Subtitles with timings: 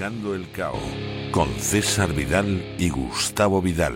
[0.00, 0.78] el Cao
[1.32, 3.94] con César Vidal y Gustavo Vidal.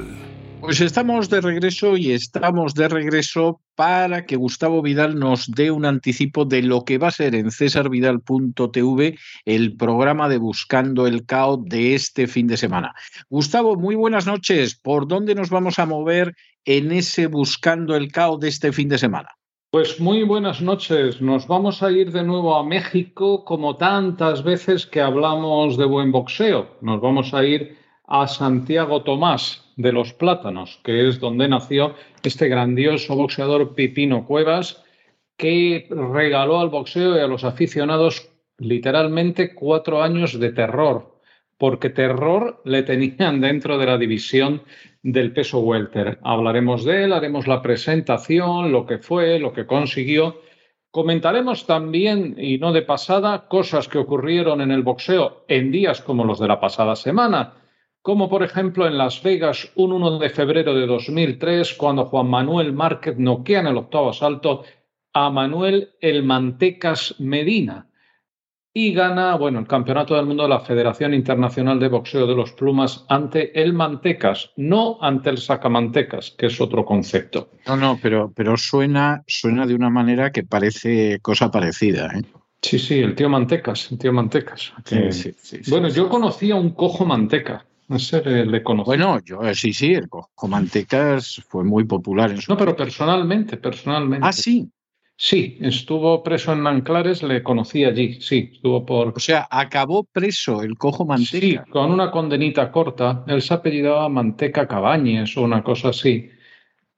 [0.61, 5.85] Pues estamos de regreso y estamos de regreso para que Gustavo Vidal nos dé un
[5.85, 11.59] anticipo de lo que va a ser en cesarvidal.tv el programa de Buscando el Cao
[11.59, 12.95] de este fin de semana.
[13.31, 14.75] Gustavo, muy buenas noches.
[14.75, 18.99] ¿Por dónde nos vamos a mover en ese Buscando el Cao de este fin de
[18.99, 19.29] semana?
[19.73, 21.23] Pues muy buenas noches.
[21.23, 26.13] Nos vamos a ir de nuevo a México como tantas veces que hablamos de buen
[26.13, 26.77] boxeo.
[26.83, 32.49] Nos vamos a ir a Santiago Tomás de los Plátanos, que es donde nació este
[32.49, 34.85] grandioso boxeador Pipino Cuevas,
[35.39, 38.29] que regaló al boxeo y a los aficionados
[38.59, 41.12] literalmente cuatro años de terror,
[41.63, 44.63] porque terror le tenían dentro de la división
[45.05, 46.19] del peso welter.
[46.25, 50.41] Hablaremos de él, haremos la presentación, lo que fue, lo que consiguió.
[50.91, 56.25] Comentaremos también, y no de pasada, cosas que ocurrieron en el boxeo en días como
[56.25, 57.55] los de la pasada semana,
[58.03, 62.73] como por ejemplo en Las Vegas un 1 de febrero de 2003, cuando Juan Manuel
[62.73, 64.65] Márquez noquea en el octavo asalto
[65.13, 67.87] a Manuel El Mantecas Medina
[68.75, 72.53] y gana, bueno, el Campeonato del Mundo de la Federación Internacional de Boxeo de los
[72.53, 77.51] Plumas ante el Mantecas, no ante el Sacamantecas, que es otro concepto.
[77.67, 82.07] No, no, pero, pero suena, suena de una manera que parece cosa parecida.
[82.15, 82.23] ¿eh?
[82.63, 84.73] Sí, sí, el tío Mantecas, el tío Mantecas.
[85.69, 87.67] bueno, yo conocí a un cojo manteca.
[87.89, 88.87] Ese le, conocí.
[88.87, 92.75] Bueno, yo eh, sí, sí, el cojo mantecas fue muy popular en su No, pero
[92.75, 94.27] personalmente, personalmente.
[94.27, 94.67] Ah, sí.
[95.25, 99.13] Sí, estuvo preso en Manclares, le conocí allí, sí, estuvo por...
[99.17, 101.65] O sea, acabó preso el cojo Manteca.
[101.65, 103.23] Sí, con una condenita corta.
[103.29, 106.29] Él se apellidaba Manteca Cabañes o una cosa así.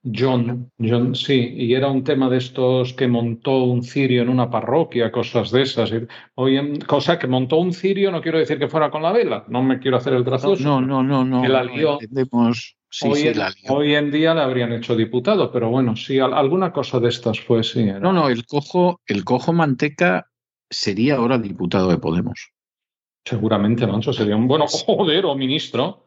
[0.03, 4.49] John, John, sí, y era un tema de estos que montó un cirio en una
[4.49, 5.93] parroquia, cosas de esas.
[6.33, 9.45] Hoy en, cosa que montó un cirio no quiero decir que fuera con la vela,
[9.49, 10.63] no me quiero hacer el gracioso.
[10.63, 11.43] No, no, no, no.
[11.43, 11.99] Que la lió
[13.03, 17.63] hoy, en, día le habrían hecho diputado, pero bueno, sí, alguna cosa de estas fue,
[17.63, 17.85] sí.
[17.85, 20.29] No, no, el cojo, el cojo Manteca
[20.69, 22.51] sería ahora diputado de Podemos.
[23.25, 26.03] Seguramente, Manso, sería un bueno, joder, o ministro.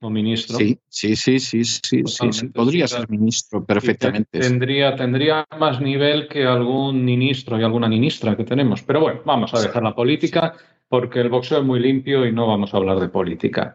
[0.00, 0.56] O ministro.
[0.56, 4.38] Sí, sí, sí, sí, sí, sí, podría ser ministro perfectamente.
[4.38, 8.82] Tendría, tendría más nivel que algún ministro y alguna ministra que tenemos.
[8.82, 10.54] Pero bueno, vamos a dejar la política
[10.88, 13.74] porque el boxeo es muy limpio y no vamos a hablar de política.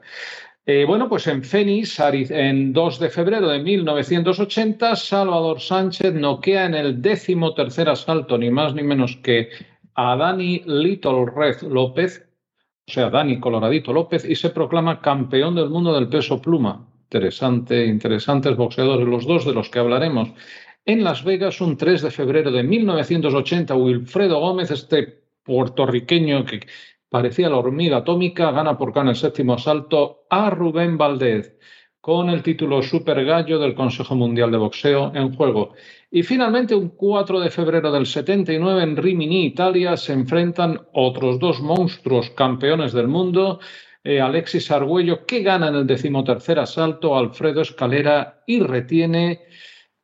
[0.65, 6.73] Eh, bueno, pues en Fénix, en 2 de febrero de 1980, Salvador Sánchez noquea en
[6.73, 9.49] el décimo tercer asalto, ni más ni menos que
[9.95, 12.25] a Dani Little Red López,
[12.87, 16.87] o sea, Dani Coloradito López, y se proclama campeón del mundo del peso pluma.
[17.03, 20.29] Interesante, interesantes boxeadores, los dos de los que hablaremos.
[20.85, 26.61] En Las Vegas, un 3 de febrero de 1980, Wilfredo Gómez, este puertorriqueño que
[27.13, 31.59] parecía la hormiga atómica, gana por en el séptimo asalto a Rubén Valdez
[32.01, 35.75] con el título Super Gallo del Consejo Mundial de Boxeo en juego.
[36.09, 41.61] Y finalmente, un 4 de febrero del 79 en Rimini, Italia, se enfrentan otros dos
[41.61, 43.59] monstruos campeones del mundo,
[44.03, 49.41] eh, Alexis Argüello, que gana en el decimotercer asalto, Alfredo Escalera y retiene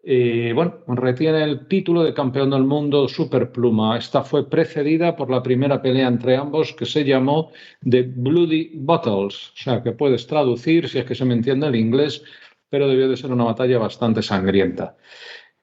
[0.01, 3.97] eh, bueno, retiene el título de campeón del mundo superpluma.
[3.97, 7.51] Esta fue precedida por la primera pelea entre ambos que se llamó
[7.87, 11.75] The Bloody Battles, o sea que puedes traducir si es que se me entiende el
[11.75, 12.23] inglés,
[12.69, 14.95] pero debió de ser una batalla bastante sangrienta.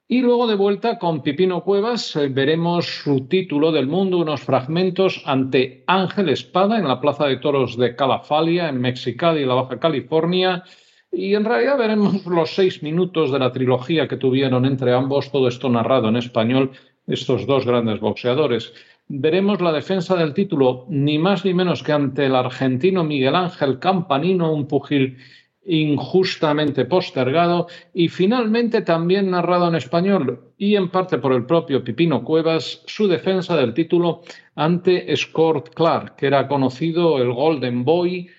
[0.09, 5.21] Y luego de vuelta con Pipino Cuevas eh, veremos su título del mundo, unos fragmentos
[5.25, 10.63] ante Ángel Espada en la Plaza de Toros de Calafalia, en Mexicali, la Baja California.
[11.17, 15.47] Y en realidad veremos los seis minutos de la trilogía que tuvieron entre ambos, todo
[15.47, 16.73] esto narrado en español,
[17.07, 18.71] estos dos grandes boxeadores.
[19.07, 23.79] Veremos la defensa del título, ni más ni menos que ante el argentino Miguel Ángel
[23.79, 25.17] Campanino, un pugil
[25.65, 27.65] injustamente postergado
[27.95, 33.07] y finalmente también narrado en español y en parte por el propio Pipino Cuevas su
[33.07, 34.21] defensa del título
[34.55, 38.29] ante Scott Clark, que era conocido el Golden Boy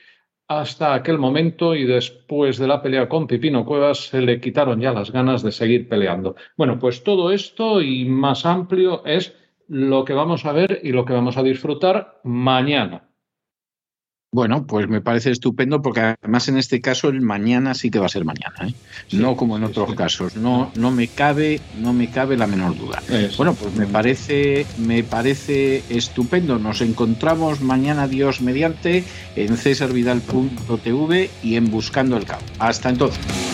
[0.48, 4.92] hasta aquel momento y después de la pelea con Pipino Cuevas se le quitaron ya
[4.92, 6.36] las ganas de seguir peleando.
[6.56, 9.36] Bueno, pues todo esto y más amplio es
[9.68, 13.07] lo que vamos a ver y lo que vamos a disfrutar mañana.
[14.30, 18.06] Bueno, pues me parece estupendo porque además en este caso el mañana sí que va
[18.06, 18.75] a ser mañana, ¿eh?
[19.12, 20.36] no como en otros casos.
[20.36, 23.02] No, no me cabe, no me cabe la menor duda.
[23.38, 26.58] Bueno, pues me parece, me parece estupendo.
[26.58, 29.02] Nos encontramos mañana Dios mediante
[29.34, 32.42] en cesarvidal.tv y en Buscando el Cabo.
[32.58, 33.47] Hasta entonces.